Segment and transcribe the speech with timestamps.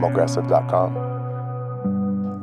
[0.00, 0.94] Mogressive.com.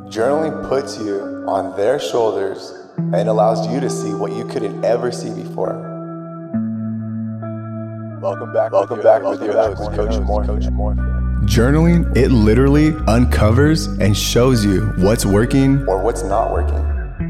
[0.08, 5.10] Journaling puts you on their shoulders and allows you to see what you couldn't ever
[5.10, 5.86] see before.
[8.20, 8.70] Welcome back.
[8.72, 10.44] Welcome back with your host, Coach Moore.
[10.44, 10.94] Coach Moore.
[11.44, 16.86] Journaling, it literally uncovers and shows you what's working or what's not working.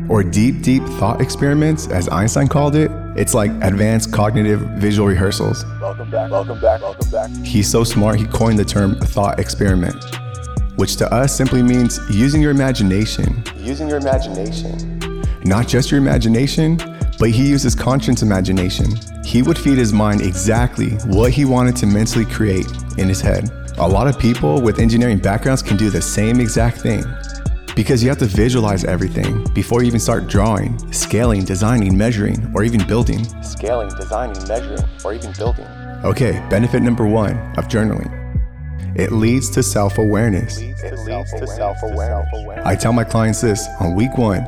[0.08, 2.90] Or deep, deep thought experiments, as Einstein called it.
[3.16, 5.64] It's like advanced cognitive visual rehearsals.
[6.00, 6.30] Welcome back.
[6.30, 6.80] Welcome back.
[6.80, 7.46] Welcome back.
[7.46, 10.02] He's so smart, he coined the term thought experiment,
[10.76, 13.44] which to us simply means using your imagination.
[13.58, 15.22] Using your imagination.
[15.44, 16.78] Not just your imagination,
[17.18, 18.98] but he uses conscious imagination.
[19.26, 23.50] He would feed his mind exactly what he wanted to mentally create in his head.
[23.76, 27.04] A lot of people with engineering backgrounds can do the same exact thing.
[27.76, 32.64] Because you have to visualize everything before you even start drawing, scaling, designing, measuring, or
[32.64, 33.22] even building.
[33.42, 35.66] Scaling, designing, measuring, or even building.
[36.02, 38.16] Okay, benefit number one of journaling.
[38.96, 40.56] It leads to self awareness.
[40.58, 42.64] It leads to self awareness.
[42.64, 44.46] I tell my clients this on week one.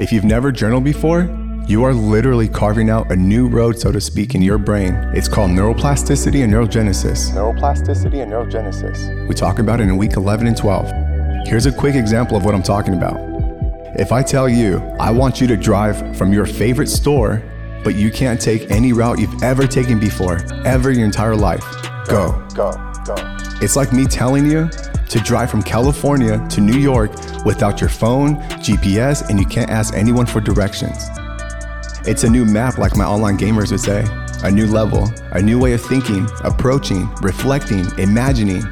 [0.00, 1.30] If you've never journaled before,
[1.68, 4.94] you are literally carving out a new road, so to speak, in your brain.
[5.14, 7.30] It's called neuroplasticity and neurogenesis.
[7.30, 9.28] Neuroplasticity and neurogenesis.
[9.28, 11.46] We talk about it in week 11 and 12.
[11.46, 13.20] Here's a quick example of what I'm talking about.
[14.00, 17.40] If I tell you, I want you to drive from your favorite store,
[17.84, 21.64] but you can't take any route you've ever taken before, ever your entire life,
[22.06, 22.42] go.
[22.54, 22.72] Go,
[23.04, 23.14] go.
[23.60, 24.68] It's like me telling you
[25.08, 27.12] to drive from California to New York
[27.44, 30.96] without your phone, GPS, and you can't ask anyone for directions.
[32.04, 34.04] It's a new map, like my online gamers would say.
[34.44, 38.62] A new level, a new way of thinking, approaching, reflecting, imagining.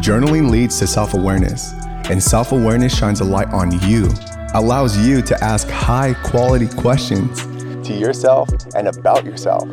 [0.00, 1.72] Journaling leads to self awareness,
[2.08, 4.10] and self awareness shines a light on you,
[4.54, 7.42] allows you to ask high quality questions
[7.86, 9.68] to yourself and about yourself,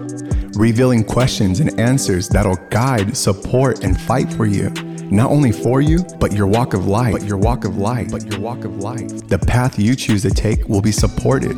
[0.56, 4.70] revealing questions and answers that'll guide, support, and fight for you
[5.12, 8.26] not only for you, but your walk of life, but your walk of life, but
[8.26, 9.28] your walk of life.
[9.28, 11.56] The path you choose to take will be supported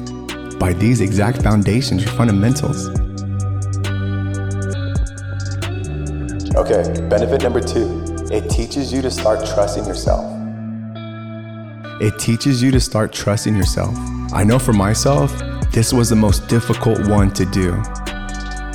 [0.58, 2.90] by these exact foundations or fundamentals.
[6.56, 8.02] Okay, benefit number two
[8.32, 10.33] it teaches you to start trusting yourself.
[12.02, 13.96] It teaches you to start trusting yourself.
[14.34, 15.32] I know for myself,
[15.72, 17.74] this was the most difficult one to do.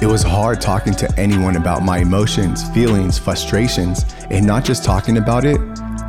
[0.00, 5.18] It was hard talking to anyone about my emotions, feelings, frustrations, and not just talking
[5.18, 5.58] about it,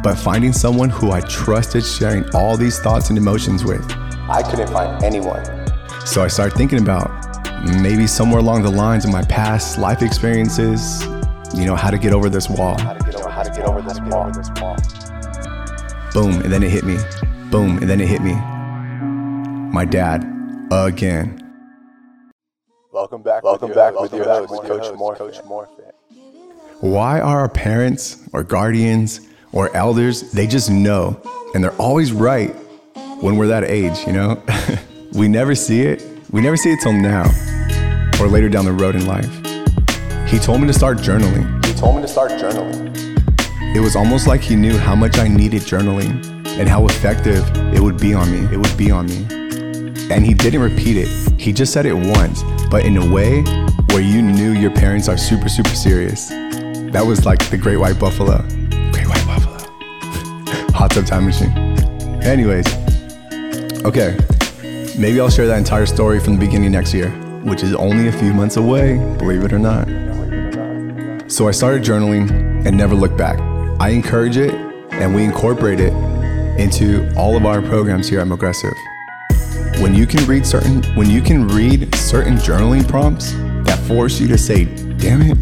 [0.04, 3.84] but finding someone who I trusted sharing all these thoughts and emotions with.
[4.30, 5.44] I couldn't find anyone.
[6.06, 7.10] So I started thinking about
[7.82, 11.04] maybe somewhere along the lines of my past life experiences,
[11.56, 12.78] you know, how to get over this wall.
[12.80, 14.78] How to get over, how to get over this wall.
[16.14, 16.98] Boom, and then it hit me.
[17.52, 18.34] Boom, and then it hit me.
[19.72, 20.26] My dad,
[20.72, 21.36] again.
[22.92, 23.44] Welcome back.
[23.44, 25.16] Welcome back with your host, Coach Moore.
[25.16, 25.70] Coach Moore.
[26.80, 29.22] Why are our parents or guardians
[29.52, 30.32] or elders?
[30.32, 31.22] They just know,
[31.54, 32.56] and they're always right
[33.22, 34.00] when we're that age.
[34.08, 34.44] You know,
[35.14, 36.04] we never see it.
[36.32, 37.30] We never see it till now,
[38.20, 39.30] or later down the road in life.
[40.28, 41.64] He told me to start journaling.
[41.66, 43.09] He told me to start journaling.
[43.76, 46.26] It was almost like he knew how much I needed journaling
[46.58, 48.52] and how effective it would be on me.
[48.52, 49.28] It would be on me.
[50.10, 51.08] And he didn't repeat it.
[51.40, 52.42] He just said it once,
[52.72, 53.44] but in a way
[53.92, 56.30] where you knew your parents are super, super serious.
[56.30, 58.40] That was like the Great White Buffalo.
[58.92, 59.60] Great White Buffalo.
[60.74, 61.52] Hot tub time machine.
[62.24, 62.66] Anyways,
[63.86, 64.18] okay.
[64.98, 67.12] Maybe I'll share that entire story from the beginning next year,
[67.44, 69.88] which is only a few months away, believe it or not.
[71.32, 73.40] So I started journaling and never looked back.
[73.82, 74.54] I encourage it
[74.92, 75.94] and we incorporate it
[76.60, 78.74] into all of our programs here at Mogressive
[79.80, 83.32] when you can read certain when you can read certain journaling prompts
[83.64, 84.66] that force you to say,
[84.98, 85.38] "Damn it,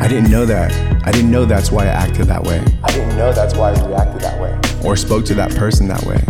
[0.00, 0.72] I didn't know that.
[1.04, 2.62] I didn't know that's why I acted that way.
[2.84, 6.04] I didn't know that's why I reacted that way." Or spoke to that person that
[6.04, 6.22] way.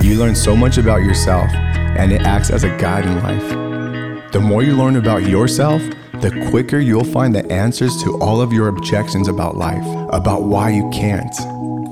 [0.00, 4.32] You learn so much about yourself and it acts as a guide in life.
[4.32, 5.82] The more you learn about yourself,
[6.20, 10.70] the quicker you'll find the answers to all of your objections about life, about why
[10.70, 11.32] you can't,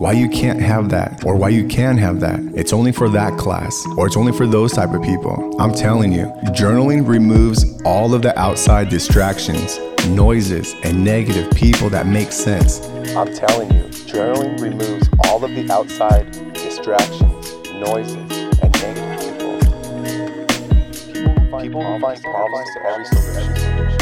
[0.00, 2.40] why you can't have that or why you can have that.
[2.54, 5.54] It's only for that class or it's only for those type of people.
[5.60, 9.78] I'm telling you, journaling removes all of the outside distractions,
[10.08, 12.80] noises, and negative people that make sense.
[13.14, 18.16] I'm telling you, journaling removes all of the outside distractions, noises,
[18.60, 19.36] and negative people.
[21.60, 23.95] People find, problems to every solution.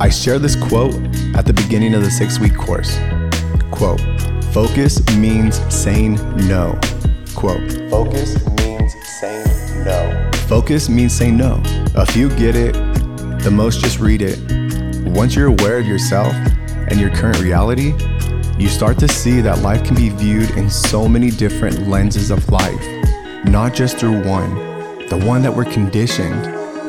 [0.00, 0.94] I share this quote
[1.34, 2.96] at the beginning of the six week course.
[3.72, 4.00] Quote,
[4.52, 6.14] focus means saying
[6.46, 6.78] no.
[7.34, 10.30] Quote, focus means saying no.
[10.46, 11.60] Focus means saying no.
[11.96, 12.74] A few get it,
[13.42, 14.38] The most, just read it.
[15.04, 16.32] Once you're aware of yourself
[16.88, 17.92] and your current reality,
[18.56, 22.48] you start to see that life can be viewed in so many different lenses of
[22.50, 22.84] life,
[23.44, 24.54] not just through one,
[25.08, 26.44] the one that we're conditioned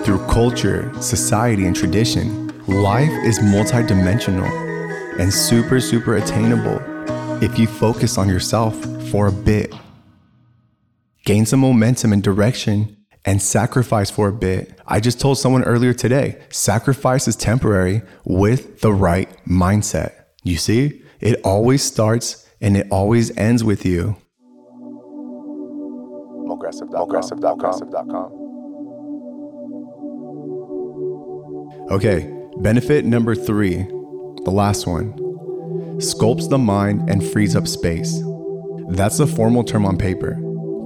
[0.06, 2.49] through culture, society, and tradition.
[2.69, 4.48] Life is multidimensional
[5.19, 6.80] and super, super attainable
[7.44, 8.80] if you focus on yourself
[9.10, 9.74] for a bit.
[11.25, 12.95] Gain some momentum and direction
[13.25, 14.80] and sacrifice for a bit.
[14.86, 20.25] I just told someone earlier today sacrifice is temporary with the right mindset.
[20.44, 24.16] You see, it always starts and it always ends with you.
[26.45, 28.36] Mogressive.com.
[31.92, 33.83] Okay, benefit number three,
[34.44, 35.13] the last one
[36.00, 38.21] sculpts the mind and frees up space.
[38.89, 40.35] That's the formal term on paper.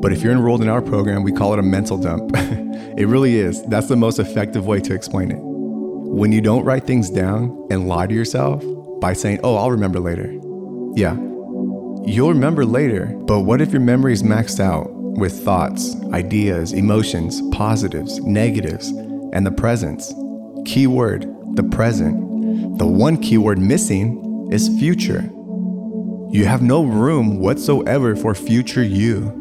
[0.02, 2.32] But if you're enrolled in our program, we call it a mental dump.
[2.36, 3.64] it really is.
[3.64, 5.38] That's the most effective way to explain it.
[5.40, 8.64] When you don't write things down and lie to yourself
[9.00, 10.32] by saying, oh, I'll remember later.
[10.96, 11.16] Yeah,
[12.06, 17.42] you'll remember later, but what if your memory is maxed out with thoughts, ideas, emotions,
[17.52, 18.90] positives, negatives,
[19.32, 20.14] and the presence?
[20.66, 21.26] Keyword,
[21.56, 22.78] the present.
[22.78, 25.30] The one keyword missing is future.
[26.32, 29.40] You have no room whatsoever for future you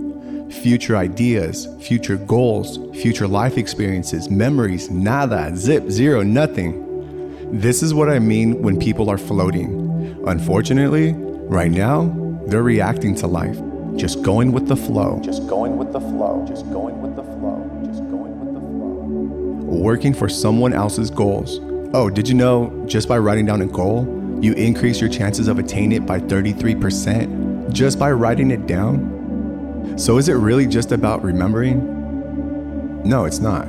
[0.53, 7.59] future ideas, future goals, future life experiences, memories, nada, zip, zero, nothing.
[7.59, 10.23] This is what I mean when people are floating.
[10.27, 12.15] Unfortunately, right now,
[12.47, 13.59] they're reacting to life,
[13.97, 15.21] just going with the flow.
[15.25, 19.79] Just going with the flow, just going with the flow, just going with the flow.
[19.81, 21.61] Working for someone else's goals.
[21.95, 24.07] Oh, did you know just by writing down a goal,
[24.41, 29.99] you increase your chances of attaining it by 33% just by writing it down?
[29.99, 33.03] So is it really just about remembering?
[33.05, 33.69] No, it's not.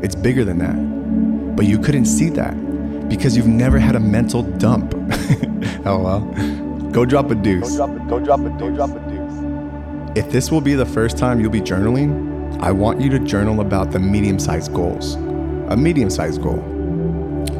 [0.00, 1.56] It's bigger than that.
[1.56, 2.52] But you couldn't see that
[3.08, 4.94] because you've never had a mental dump.
[5.86, 6.90] oh well.
[6.92, 7.76] Go drop a deuce.
[7.76, 10.16] Go drop a, go drop a, go drop a deuce.
[10.16, 13.60] If this will be the first time you'll be journaling, I want you to journal
[13.60, 15.16] about the medium sized goals.
[15.68, 16.75] A medium sized goal.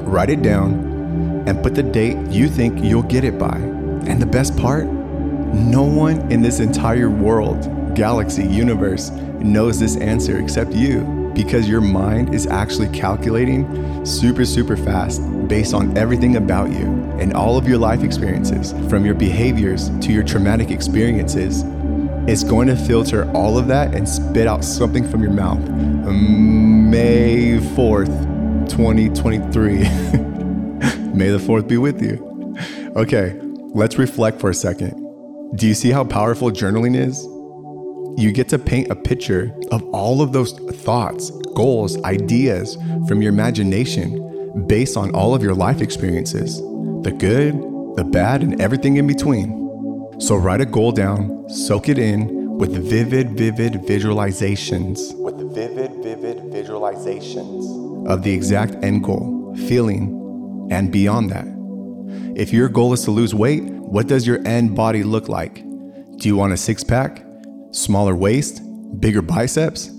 [0.07, 3.57] Write it down and put the date you think you'll get it by.
[3.57, 9.11] And the best part, no one in this entire world galaxy, universe
[9.41, 15.75] knows this answer except you because your mind is actually calculating super, super fast based
[15.75, 16.87] on everything about you
[17.19, 21.65] and all of your life experiences, from your behaviors to your traumatic experiences.
[22.29, 25.61] It's going to filter all of that and spit out something from your mouth.
[26.09, 28.36] May 4th,
[28.69, 29.79] 2023.
[31.15, 32.57] May the 4th be with you.
[32.97, 33.39] Okay,
[33.75, 35.03] let's reflect for a second.
[35.57, 37.27] Do you see how powerful journaling is?
[38.17, 42.77] you get to paint a picture of all of those thoughts, goals, ideas
[43.07, 46.59] from your imagination based on all of your life experiences
[47.03, 47.55] the good,
[47.97, 50.19] the bad, and everything in between.
[50.19, 55.15] So write a goal down, soak it in with vivid, vivid visualizations.
[55.15, 57.76] With vivid, vivid visualizations
[58.07, 61.47] of the exact end goal, feeling, and beyond that.
[62.37, 65.63] If your goal is to lose weight, what does your end body look like?
[66.19, 67.25] Do you want a six pack?
[67.73, 68.63] Smaller waist?
[69.01, 69.91] Bigger biceps?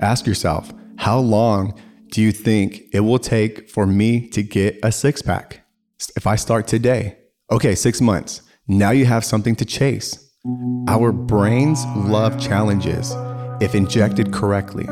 [0.00, 1.78] Ask yourself, how long
[2.10, 5.64] do you think it will take for me to get a six pack?
[6.16, 7.16] If I start today,
[7.50, 8.42] okay, six months.
[8.68, 10.30] Now you have something to chase.
[10.88, 13.14] Our brains love challenges
[13.60, 14.86] if injected correctly.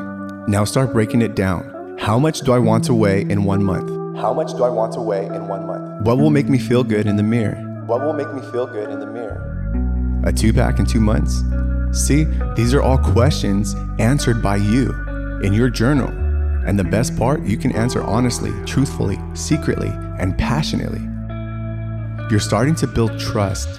[0.48, 1.79] Now start breaking it down.
[2.00, 3.90] How much do I want to weigh in one month?
[4.18, 6.06] How much do I want to weigh in one month?
[6.06, 7.56] What will make me feel good in the mirror?
[7.84, 10.22] What will make me feel good in the mirror?
[10.24, 11.42] A two pack in two months?
[11.92, 12.24] See,
[12.56, 14.92] these are all questions answered by you
[15.42, 16.08] in your journal.
[16.66, 21.02] And the best part, you can answer honestly, truthfully, secretly, and passionately.
[22.30, 23.78] You're starting to build trust.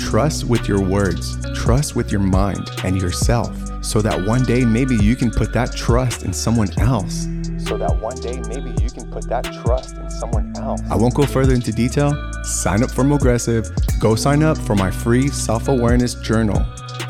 [0.00, 4.96] Trust with your words, trust with your mind and yourself, so that one day maybe
[4.96, 7.28] you can put that trust in someone else.
[7.70, 10.82] So that one day maybe you can put that trust in someone else.
[10.90, 12.12] I won't go further into detail.
[12.42, 13.70] Sign up for Mogressive.
[13.98, 16.60] Go sign up for my free self awareness journal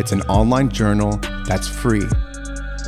[0.01, 2.07] it's an online journal that's free.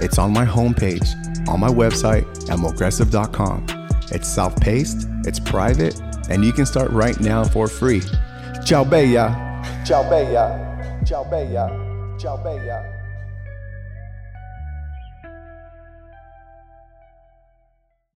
[0.01, 1.07] It's on my homepage,
[1.47, 3.67] on my website at mogressive.com.
[4.11, 6.01] It's self paced, it's private,
[6.31, 8.03] and you can start right now for free.
[8.65, 9.63] Ciao, Bella.
[9.85, 11.03] Ciao, Bella.
[11.05, 12.17] Ciao, Bella.
[12.19, 13.02] Ciao, Bella.